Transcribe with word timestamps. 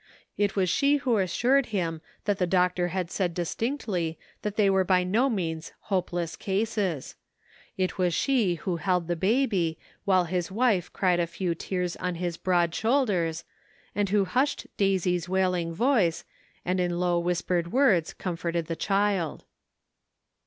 It 0.35 0.55
was 0.55 0.67
she 0.67 0.97
who 0.97 1.17
assured 1.19 1.67
him 1.67 2.01
that 2.25 2.39
the 2.39 2.47
doctor 2.47 2.87
had 2.87 3.11
said 3.11 3.35
distinctly 3.35 4.17
that 4.41 4.55
they 4.55 4.67
were 4.67 4.83
by 4.83 5.03
no 5.03 5.29
means 5.29 5.73
hopeless 5.93 6.35
cases; 6.35 7.13
it 7.77 7.99
was 7.99 8.11
she 8.11 8.55
who 8.55 8.77
held 8.77 9.07
the 9.07 9.15
baby 9.15 9.77
while 10.03 10.23
his 10.23 10.49
wife 10.51 10.91
cried 10.91 11.19
a 11.19 11.27
few 11.27 11.53
tears 11.53 11.95
on 11.97 12.15
his 12.15 12.35
broad 12.35 12.73
shoulders, 12.73 13.43
and 13.93 14.09
who 14.09 14.25
hushed 14.25 14.65
Daisy's 14.75 15.29
wailing 15.29 15.71
voice, 15.71 16.25
and 16.65 16.79
in 16.79 16.99
low 16.99 17.19
whispered 17.19 17.71
words 17.71 18.11
comforted 18.11 18.65
the 18.65 18.75
child. 18.75 19.45